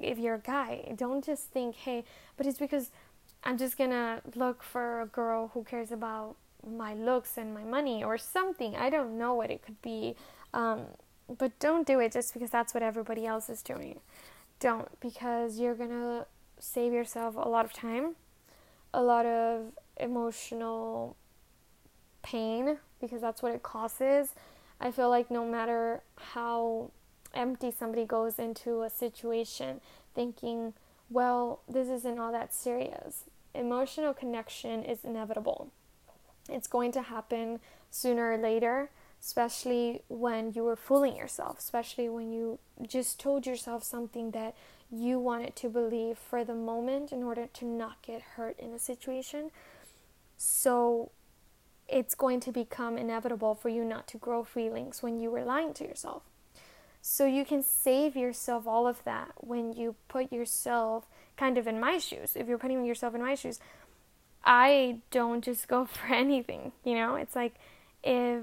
[0.00, 2.04] if you're a guy, don't just think, hey,
[2.36, 2.90] but it's because
[3.44, 6.36] I'm just gonna look for a girl who cares about
[6.66, 8.76] my looks and my money or something.
[8.76, 10.16] I don't know what it could be.
[10.52, 10.86] Um,
[11.36, 14.00] but don't do it just because that's what everybody else is doing.
[14.60, 16.26] Don't, because you're gonna
[16.58, 18.16] save yourself a lot of time,
[18.98, 21.16] a lot of emotional
[22.22, 24.34] pain, because that's what it causes.
[24.80, 26.90] I feel like no matter how
[27.32, 29.80] empty somebody goes into a situation,
[30.14, 30.72] thinking,
[31.10, 35.70] well, this isn't all that serious, emotional connection is inevitable
[36.48, 42.32] it's going to happen sooner or later, especially when you were fooling yourself, especially when
[42.32, 44.54] you just told yourself something that
[44.90, 48.78] you wanted to believe for the moment in order to not get hurt in a
[48.78, 49.50] situation.
[50.36, 51.10] So
[51.88, 55.74] it's going to become inevitable for you not to grow feelings when you were lying
[55.74, 56.22] to yourself.
[57.00, 61.80] So you can save yourself all of that when you put yourself kind of in
[61.80, 62.32] my shoes.
[62.34, 63.60] If you're putting yourself in my shoes,
[64.44, 67.14] I don't just go for anything, you know?
[67.14, 67.54] It's like
[68.02, 68.42] if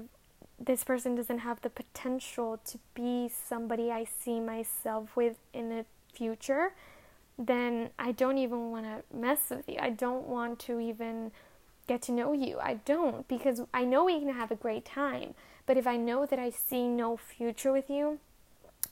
[0.58, 5.84] this person doesn't have the potential to be somebody I see myself with in the
[6.16, 6.72] future,
[7.38, 9.76] then I don't even want to mess with you.
[9.80, 11.32] I don't want to even
[11.86, 12.58] get to know you.
[12.58, 15.34] I don't because I know we can have a great time.
[15.66, 18.18] But if I know that I see no future with you,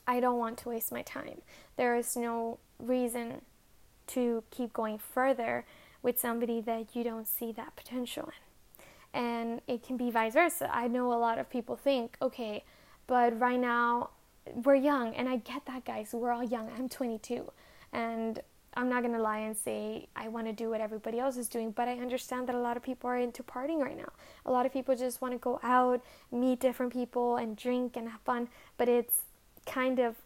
[0.07, 1.41] I don't want to waste my time.
[1.77, 3.41] There is no reason
[4.09, 5.65] to keep going further
[6.03, 9.21] with somebody that you don't see that potential in.
[9.21, 10.69] And it can be vice versa.
[10.73, 12.65] I know a lot of people think, okay,
[13.07, 14.11] but right now
[14.53, 16.11] we're young, and I get that, guys.
[16.13, 16.71] We're all young.
[16.77, 17.51] I'm 22,
[17.93, 18.41] and
[18.77, 21.71] I'm not gonna lie and say I want to do what everybody else is doing,
[21.71, 24.13] but I understand that a lot of people are into partying right now.
[24.45, 26.03] A lot of people just want to go out,
[26.33, 29.23] meet different people, and drink and have fun, but it's
[29.65, 30.17] kind of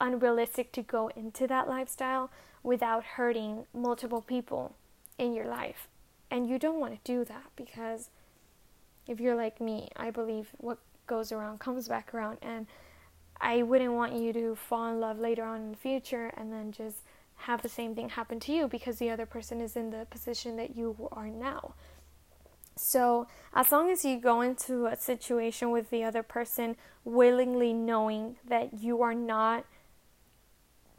[0.00, 2.30] unrealistic to go into that lifestyle
[2.62, 4.74] without hurting multiple people
[5.16, 5.88] in your life.
[6.30, 8.10] And you don't want to do that because
[9.06, 12.38] if you're like me, I believe what goes around comes back around.
[12.42, 12.66] And
[13.40, 16.72] I wouldn't want you to fall in love later on in the future and then
[16.72, 16.98] just
[17.42, 20.56] have the same thing happen to you because the other person is in the position
[20.56, 21.74] that you are now.
[22.76, 28.36] So, as long as you go into a situation with the other person willingly knowing
[28.46, 29.64] that you are not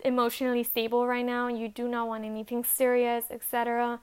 [0.04, 3.99] emotionally stable right now, you do not want anything serious, etc.,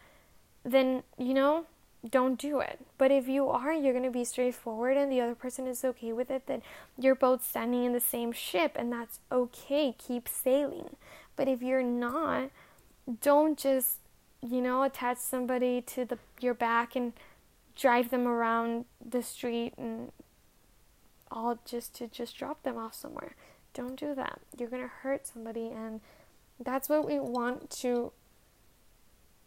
[0.65, 1.67] then, you know,
[2.11, 2.81] don't do it.
[2.99, 6.13] But if you are, you're going to be straightforward and the other person is okay
[6.13, 6.63] with it, then
[6.99, 9.95] you're both standing in the same ship and that's okay.
[9.97, 10.97] Keep sailing.
[11.37, 12.51] But if you're not,
[13.21, 13.99] don't just,
[14.43, 17.13] you know, attach somebody to the your back and
[17.77, 20.13] drive them around the street and
[21.31, 23.35] all just to just drop them off somewhere.
[23.75, 24.41] Don't do that.
[24.59, 26.01] You're going to hurt somebody and
[26.59, 28.13] that's what we want to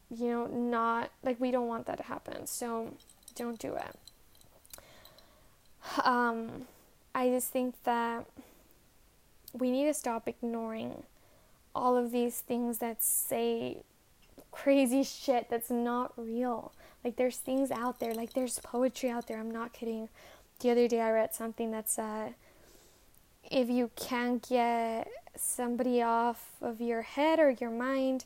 [0.10, 2.48] you know, not like we don't want that to happen.
[2.48, 2.93] So
[3.36, 3.95] don't do it.
[6.04, 6.67] Um,
[7.15, 8.26] I just think that
[9.54, 11.04] we need to stop ignoring
[11.76, 13.78] all of these things that say
[14.52, 16.74] crazy shit that's not real.
[17.04, 19.39] Like there's things out there, like there's poetry out there.
[19.39, 20.10] I'm not kidding.
[20.60, 22.36] The other day I read something that said
[23.50, 28.26] if you can't get somebody off of your head or your mind,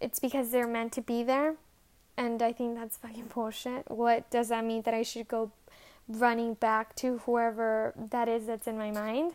[0.00, 1.54] it's because they're meant to be there.
[2.16, 3.90] And I think that's fucking bullshit.
[3.90, 5.50] What does that mean that I should go
[6.08, 9.34] running back to whoever that is that's in my mind?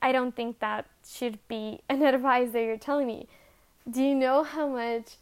[0.00, 3.28] I don't think that should be an advice that you're telling me.
[3.88, 5.16] Do you know how much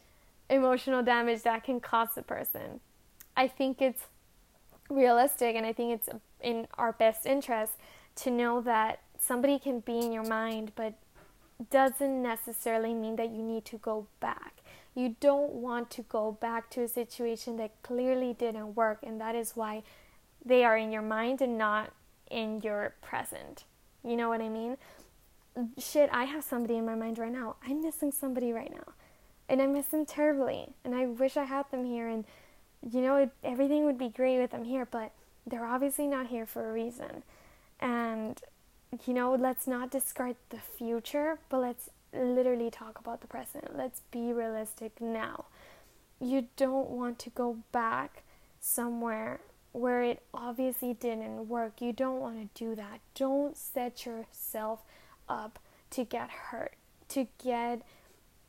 [0.49, 2.79] emotional damage that can cause a person?
[3.35, 4.03] I think it's
[4.89, 6.09] realistic and I think it's
[6.41, 7.73] in our best interest
[8.15, 10.93] to know that somebody can be in your mind but
[11.69, 14.56] doesn't necessarily mean that you need to go back.
[14.97, 19.35] You don't want to go back to a situation that clearly didn't work, and that
[19.35, 19.83] is why
[20.43, 21.91] they are in your mind and not
[22.31, 23.65] in your present.
[24.03, 24.75] You know what I mean?
[25.77, 27.57] Shit, I have somebody in my mind right now.
[27.63, 28.93] I'm missing somebody right now.
[29.47, 30.69] And I miss them terribly.
[30.83, 32.07] And I wish I had them here.
[32.07, 32.25] And,
[32.81, 35.11] you know, it, everything would be great with them here, but
[35.45, 37.21] they're obviously not here for a reason.
[37.79, 38.41] And,
[39.05, 43.77] you know, let's not discard the future, but let's literally talk about the present.
[43.77, 45.45] Let's be realistic now.
[46.19, 48.23] You don't want to go back
[48.59, 49.39] somewhere
[49.71, 51.81] where it obviously didn't work.
[51.81, 52.99] You don't want to do that.
[53.13, 54.81] Don't set yourself
[55.29, 55.59] up
[55.91, 56.73] to get hurt,
[57.09, 57.81] to get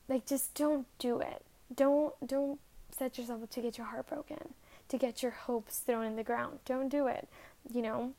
[0.09, 1.44] like just don't do it.
[1.75, 2.59] Don't don't
[2.97, 4.55] set yourself up to get your heart broken,
[4.88, 6.61] to get your hopes thrown in the ground.
[6.64, 7.29] Don't do it.
[7.71, 8.12] You know,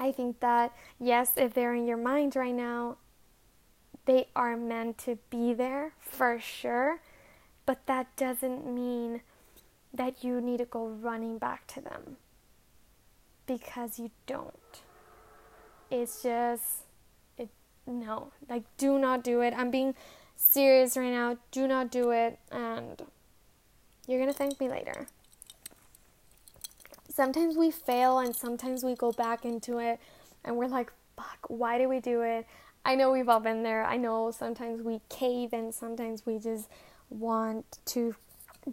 [0.00, 2.96] I think that yes, if they're in your mind right now,
[4.06, 7.00] they are meant to be there for sure,
[7.66, 9.20] but that doesn't mean
[9.92, 12.16] that you need to go running back to them
[13.46, 14.82] because you don't.
[15.90, 16.84] It's just,
[17.36, 17.48] it,
[17.86, 19.54] no, like, do not do it.
[19.56, 19.94] I'm being
[20.36, 21.36] serious right now.
[21.50, 23.02] Do not do it, and
[24.06, 25.06] you're gonna thank me later.
[27.08, 29.98] Sometimes we fail, and sometimes we go back into it,
[30.44, 32.46] and we're like, fuck, why did we do it?
[32.86, 33.84] I know we've all been there.
[33.84, 36.68] I know sometimes we cave and sometimes we just
[37.10, 38.14] want to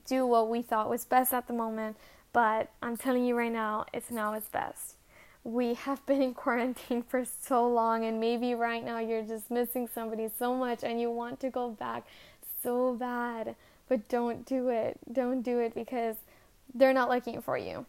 [0.06, 1.98] do what we thought was best at the moment.
[2.32, 4.98] But I'm telling you right now, it's now its best.
[5.44, 9.90] We have been in quarantine for so long, and maybe right now you're just missing
[9.92, 12.06] somebody so much and you want to go back
[12.62, 13.56] so bad.
[13.90, 15.00] But don't do it.
[15.12, 16.18] Don't do it because
[16.76, 17.88] they're not looking for you.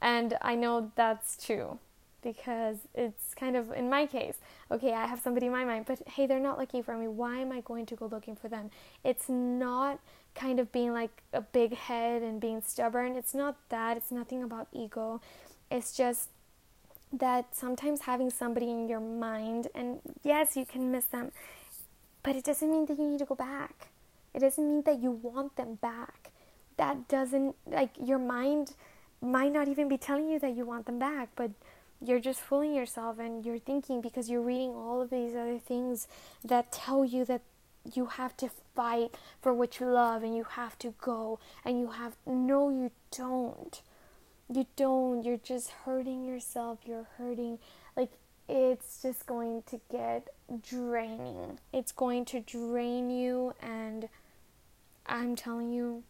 [0.00, 1.78] And I know that's true
[2.22, 4.36] because it's kind of in my case
[4.70, 7.08] okay i have somebody in my mind but hey they're not looking for me.
[7.08, 8.70] Why am i going to go looking for them?
[9.04, 9.98] It's not
[10.34, 13.16] kind of being like a big head and being stubborn.
[13.16, 13.96] It's not that.
[13.96, 15.20] It's nothing about ego.
[15.70, 16.28] It's just
[17.12, 21.30] that sometimes having somebody in your mind and yes you can miss them
[22.22, 23.88] but it doesn't mean that you need to go back.
[24.34, 26.32] It doesn't mean that you want them back.
[26.76, 28.74] That doesn't like your mind
[29.22, 31.50] might not even be telling you that you want them back but
[32.00, 36.06] you're just fooling yourself and you're thinking because you're reading all of these other things
[36.44, 37.42] that tell you that
[37.94, 41.88] you have to fight for what you love and you have to go and you
[41.88, 43.80] have no you don't.
[44.52, 45.24] You don't.
[45.24, 46.78] You're just hurting yourself.
[46.84, 47.58] You're hurting
[47.96, 48.12] like
[48.48, 50.28] it's just going to get
[50.62, 51.58] draining.
[51.72, 54.08] It's going to drain you and
[55.08, 56.02] i'm telling you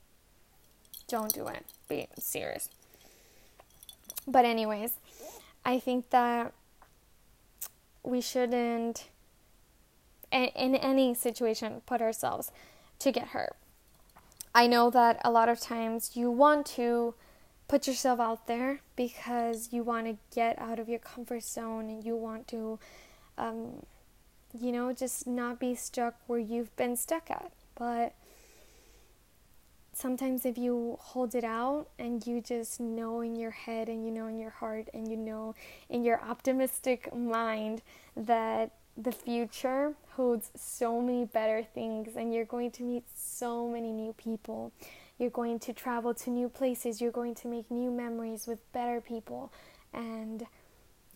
[1.09, 1.65] don't do it.
[1.89, 2.69] Be serious.
[4.27, 4.95] But anyways
[5.67, 6.53] I think that
[8.05, 9.09] we shouldn't,
[10.31, 12.53] in any situation, put ourselves
[13.01, 13.57] to get hurt.
[14.55, 17.15] I know that a lot of times you want to
[17.67, 22.05] put yourself out there because you want to get out of your comfort zone and
[22.05, 22.79] you want to,
[23.37, 23.85] um,
[24.57, 27.51] you know, just not be stuck where you've been stuck at.
[27.75, 28.15] But
[29.97, 34.11] sometimes if you hold it out and you just know in your head and you
[34.11, 35.55] know in your heart and you know
[35.89, 37.83] in your optimistic mind
[38.17, 43.93] that the future holds so many better things and you're going to meet so many
[43.93, 44.73] new people
[45.19, 49.01] you're going to travel to new places, you're going to make new memories with better
[49.01, 49.53] people.
[49.93, 50.47] And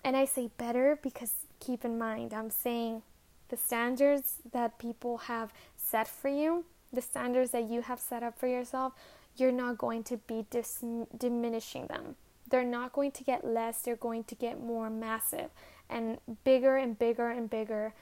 [0.02, 3.02] and I say better because keep in mind, I'm saying
[3.50, 8.38] the standards that people have set for you, the standards that you have set up
[8.38, 8.92] for yourself,
[9.36, 10.84] you're not going to be dis-
[11.16, 12.16] diminishing them.
[12.48, 15.50] They're not going to get less, they're going to get more massive
[15.88, 17.94] and bigger and bigger and bigger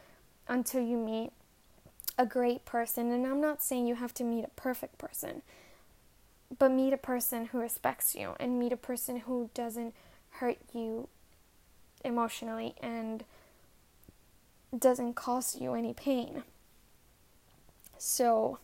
[0.49, 1.33] until you meet
[2.17, 3.11] a great person.
[3.11, 5.43] And I'm not saying you have to meet a perfect person,
[6.59, 9.95] but meet a person who respects you and meet a person who doesn't
[10.33, 11.09] hurt you
[12.05, 13.25] emotionally and
[14.77, 16.43] doesn't cause you any pain.
[17.97, 18.59] So,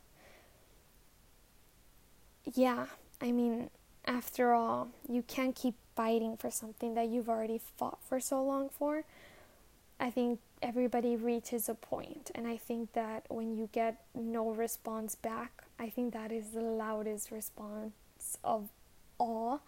[2.53, 2.86] yeah,
[3.20, 3.70] I mean,
[4.05, 8.68] after all, you can't keep fighting for something that you've already fought for so long
[8.68, 9.05] for.
[9.99, 15.14] I think everybody reaches a point, and I think that when you get no response
[15.14, 17.92] back, I think that is the loudest response
[18.42, 18.68] of
[19.18, 19.62] all.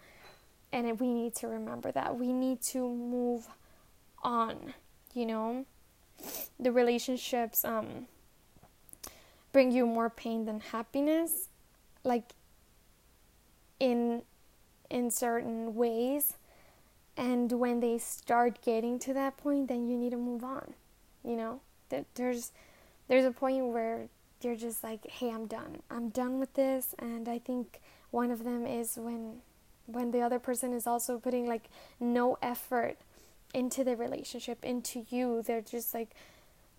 [0.71, 2.17] And we need to remember that.
[2.17, 3.47] We need to move
[4.21, 4.73] on,
[5.13, 5.65] you know?
[6.59, 8.07] The relationships um,
[9.53, 11.47] bring you more pain than happiness.
[12.03, 12.33] Like,
[13.79, 14.23] in
[14.89, 16.33] in certain ways.
[17.15, 20.75] And when they start getting to that point then you need to move on
[21.27, 21.59] you know?
[22.15, 22.51] There's
[23.07, 24.07] there's a point where
[24.41, 25.81] you're just like hey i'm done.
[25.91, 26.95] I'm done with this.
[26.97, 29.41] And i think one of them is when
[29.85, 31.69] when the other person is also putting like
[31.99, 32.97] no effort
[33.53, 35.43] into the relationship into you.
[35.45, 36.11] They're just like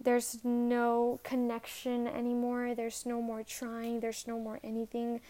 [0.01, 2.75] there's no connection anymore.
[2.75, 4.01] There's no more trying.
[4.01, 5.21] There's no more anything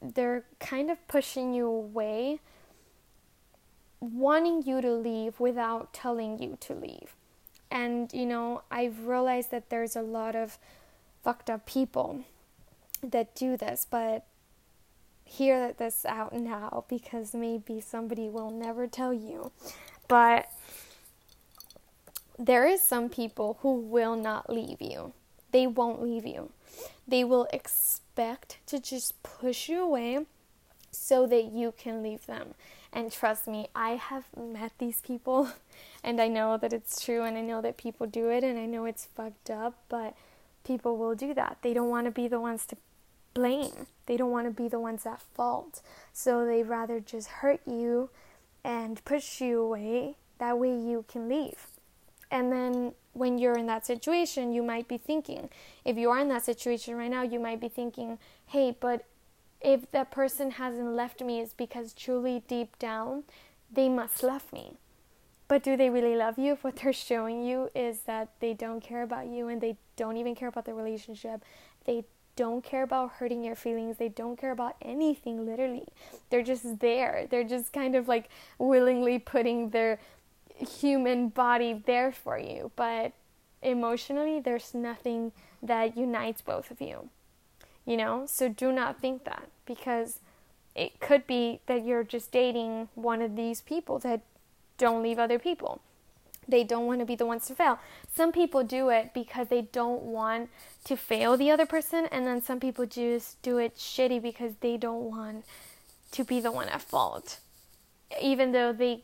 [0.00, 2.40] they're kind of pushing you away,
[4.00, 7.16] wanting you to leave without telling you to leave.
[7.70, 10.58] And, you know, I've realized that there's a lot of
[11.24, 12.24] fucked up people
[13.02, 14.24] that do this, but
[15.24, 19.50] hear this out now because maybe somebody will never tell you.
[20.06, 20.48] But
[22.38, 25.12] there is some people who will not leave you.
[25.50, 26.52] They won't leave you.
[27.06, 30.26] They will expect to just push you away
[30.90, 32.54] so that you can leave them.
[32.92, 35.50] And trust me, I have met these people
[36.04, 38.66] and I know that it's true and I know that people do it and I
[38.66, 40.14] know it's fucked up, but
[40.64, 41.58] people will do that.
[41.62, 42.76] They don't want to be the ones to
[43.34, 43.86] blame.
[44.06, 45.82] They don't want to be the ones at fault.
[46.12, 48.08] So they rather just hurt you
[48.64, 50.16] and push you away.
[50.38, 51.66] That way you can leave.
[52.30, 55.48] And then when you're in that situation, you might be thinking,
[55.84, 59.04] if you are in that situation right now, you might be thinking, hey, but
[59.60, 63.24] if that person hasn't left me, it's because truly deep down,
[63.72, 64.74] they must love me.
[65.48, 68.80] But do they really love you if what they're showing you is that they don't
[68.80, 71.42] care about you and they don't even care about the relationship?
[71.84, 72.04] They
[72.36, 73.96] don't care about hurting your feelings.
[73.96, 75.86] They don't care about anything, literally.
[76.28, 77.26] They're just there.
[77.30, 79.98] They're just kind of like willingly putting their
[80.58, 83.12] human body there for you, but
[83.62, 85.32] emotionally, there's nothing
[85.62, 87.10] that unites both of you.
[87.84, 90.20] You know, so do not think that because
[90.74, 94.22] it could be that you're just dating one of these people that
[94.76, 95.80] don't leave other people.
[96.48, 97.78] They don't want to be the ones to fail.
[98.14, 100.48] Some people do it because they don't want
[100.84, 104.76] to fail the other person, and then some people just do it shitty because they
[104.76, 105.44] don't want
[106.12, 107.40] to be the one at fault.
[108.22, 109.02] Even though they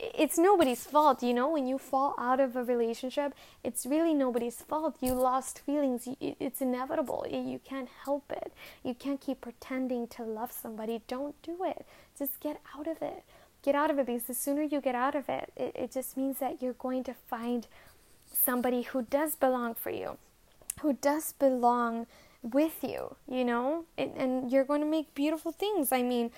[0.00, 4.56] it's nobody's fault, you know, when you fall out of a relationship, it's really nobody's
[4.56, 4.96] fault.
[5.00, 7.26] You lost feelings, it's inevitable.
[7.30, 8.52] You can't help it.
[8.82, 11.02] You can't keep pretending to love somebody.
[11.06, 11.86] Don't do it.
[12.18, 13.24] Just get out of it.
[13.62, 16.16] Get out of it because the sooner you get out of it, it, it just
[16.16, 17.66] means that you're going to find
[18.32, 20.16] somebody who does belong for you,
[20.80, 22.06] who does belong
[22.42, 25.92] with you, you know, and, and you're going to make beautiful things.
[25.92, 26.30] I mean,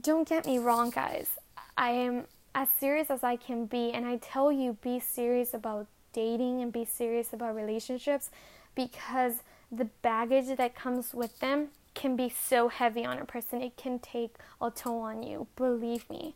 [0.00, 1.28] don't get me wrong, guys.
[1.76, 2.26] I am
[2.56, 3.92] as serious as I can be.
[3.92, 8.30] And I tell you, be serious about dating and be serious about relationships
[8.74, 13.60] because the baggage that comes with them can be so heavy on a person.
[13.60, 15.46] It can take a toll on you.
[15.54, 16.34] Believe me.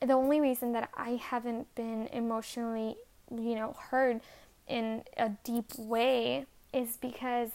[0.00, 2.96] The only reason that I haven't been emotionally,
[3.30, 4.20] you know, hurt
[4.66, 7.50] in a deep way is because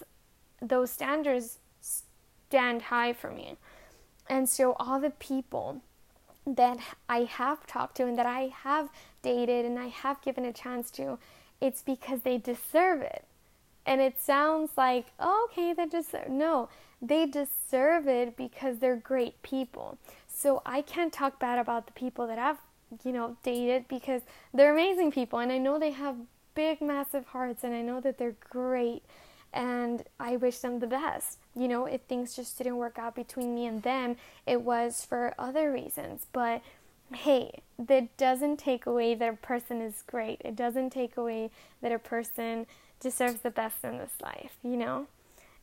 [0.61, 3.57] those standards stand high for me.
[4.29, 5.81] And so all the people
[6.45, 6.77] that
[7.09, 8.89] I have talked to and that I have
[9.21, 11.17] dated and I have given a chance to,
[11.61, 13.25] it's because they deserve it.
[13.85, 16.29] And it sounds like, oh, okay, they deserve.
[16.29, 16.69] No,
[17.01, 19.97] they deserve it because they're great people.
[20.27, 22.57] So I can't talk bad about the people that I've,
[23.03, 24.21] you know, dated because
[24.53, 26.15] they're amazing people and I know they have
[26.55, 29.03] big, massive hearts and I know that they're great.
[29.53, 31.37] and I wish them the best.
[31.56, 35.36] You know, if things just didn't work out between me and them, it was for
[35.38, 36.26] other reasons.
[36.34, 36.62] But
[37.14, 40.41] hey, that doesn't take away that a person is great.
[40.43, 41.51] It doesn't take away
[41.82, 42.66] that a person
[42.99, 45.08] deserves the best in this life, you know?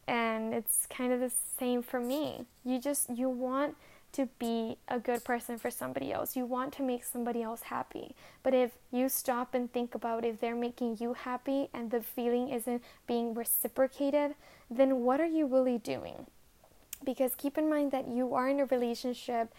[0.07, 2.47] And it's kind of the same for me.
[2.65, 3.77] You just, you want
[4.13, 6.37] to be a good person for somebody else.
[6.37, 8.15] You want to make somebody else happy.
[8.43, 12.49] But if you stop and think about if they're making you happy and the feeling
[12.49, 14.35] isn't being reciprocated,
[14.71, 16.27] then what are you really doing?
[17.05, 19.53] Because keep in mind that you are in a relationship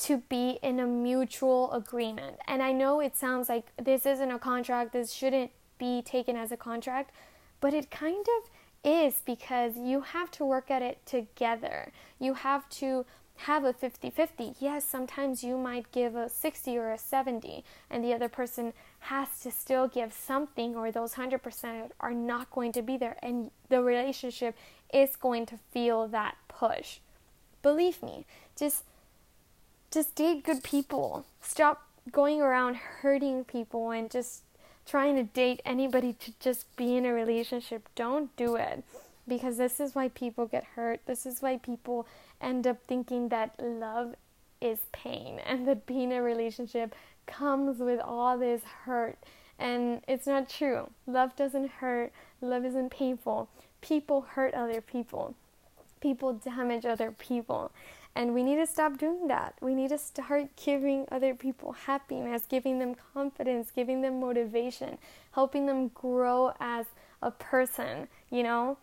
[0.00, 2.36] to be in a mutual agreement.
[2.46, 6.52] And I know it sounds like this isn't a contract, this shouldn't be taken as
[6.52, 7.10] a contract,
[7.60, 8.50] but it kind of
[8.82, 11.92] is because you have to work at it together.
[12.18, 13.04] You have to
[13.46, 14.54] have a 50 50.
[14.60, 19.28] Yes, sometimes you might give a 60 or a 70, and the other person has
[19.42, 23.82] to still give something, or those 100% are not going to be there, and the
[23.82, 24.56] relationship
[24.92, 26.98] is going to feel that push.
[27.62, 28.24] Believe me,
[28.56, 28.84] just
[29.90, 31.24] just date good people.
[31.40, 34.42] Stop going around hurting people and just
[34.86, 37.88] trying to date anybody to just be in a relationship.
[37.94, 38.84] Don't do it
[39.26, 41.00] because this is why people get hurt.
[41.06, 42.06] This is why people
[42.40, 44.14] end up thinking that love
[44.60, 46.94] is pain and that being in a relationship
[47.26, 49.18] comes with all this hurt.
[49.58, 50.88] And it's not true.
[51.06, 53.48] Love doesn't hurt, love isn't painful.
[53.82, 55.34] People hurt other people,
[56.00, 57.70] people damage other people.
[58.16, 59.54] And we need to stop doing that.
[59.60, 64.98] We need to start giving other people happiness, giving them confidence, giving them motivation,
[65.32, 66.86] helping them grow as
[67.22, 68.78] a person, you know?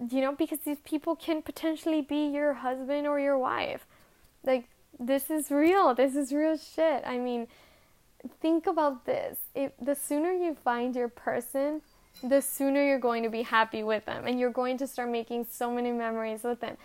[0.00, 3.86] You know, because these people can potentially be your husband or your wife.
[4.44, 4.68] Like,
[4.98, 5.94] this is real.
[5.94, 7.02] This is real shit.
[7.06, 7.46] I mean,
[8.40, 9.38] think about this.
[9.54, 11.82] If the sooner you find your person,
[12.22, 15.46] the sooner you're going to be happy with them and you're going to start making
[15.50, 16.76] so many memories with them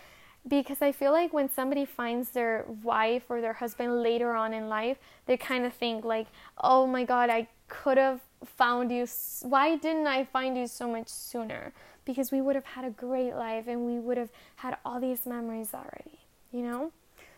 [0.46, 4.68] because I feel like when somebody finds their wife or their husband later on in
[4.68, 4.96] life,
[5.26, 8.20] they kind of think like, "Oh my god, I could have
[8.56, 9.06] found you.
[9.42, 11.72] Why didn't I find you so much sooner?"
[12.04, 15.26] Because we would have had a great life and we would have had all these
[15.26, 16.20] memories already,
[16.50, 16.92] you know?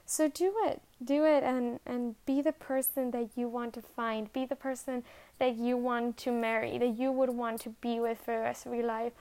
[0.07, 0.83] So do it.
[1.03, 4.33] Do it and and be the person that you want to find.
[4.33, 5.05] Be the person
[5.39, 8.67] that you want to marry, that you would want to be with for the rest
[8.67, 9.13] of your life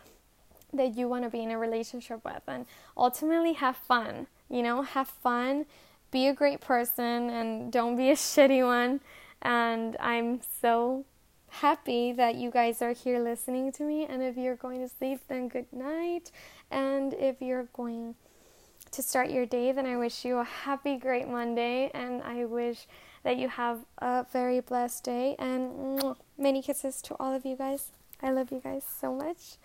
[0.73, 2.65] that you want to be in a relationship with and
[2.97, 5.65] ultimately have fun you know have fun
[6.11, 8.99] be a great person and don't be a shitty one
[9.41, 11.05] and i'm so
[11.52, 15.20] happy that you guys are here listening to me and if you're going to sleep
[15.28, 16.32] then good night
[16.72, 18.16] and if you're going
[18.89, 22.88] to start your day then i wish you a happy great monday and i wish
[23.24, 27.91] that you have a very blessed day and many kisses to all of you guys
[28.24, 29.58] I love you guys so much.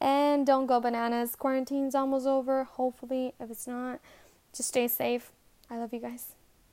[0.00, 1.34] And don't go bananas.
[1.34, 2.64] Quarantine's almost over.
[2.64, 4.00] Hopefully, if it's not,
[4.54, 5.32] just stay safe.
[5.70, 6.34] I love you guys.